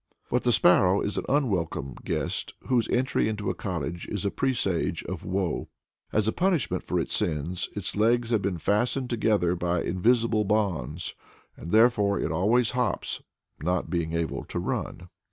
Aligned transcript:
But 0.31 0.41
the 0.43 0.51
sparrow 0.51 0.99
is 1.01 1.19
an 1.19 1.25
unwelcome 1.29 1.93
guest, 2.03 2.55
whose 2.61 2.87
entry 2.89 3.29
into 3.29 3.51
a 3.51 3.53
cottage 3.53 4.07
is 4.07 4.25
a 4.25 4.31
presage 4.31 5.03
of 5.03 5.23
woe. 5.23 5.67
As 6.11 6.27
a 6.27 6.31
punishment 6.31 6.83
for 6.83 6.99
its 6.99 7.15
sins, 7.15 7.69
its 7.75 7.95
legs 7.95 8.31
have 8.31 8.41
been 8.41 8.57
fastened 8.57 9.11
together 9.11 9.53
by 9.53 9.83
invisible 9.83 10.43
bonds, 10.43 11.13
and 11.55 11.71
therefore 11.71 12.19
it 12.19 12.31
always 12.31 12.71
hops, 12.71 13.21
not 13.61 13.91
being 13.91 14.13
able 14.13 14.43
to 14.45 14.57
run. 14.57 15.07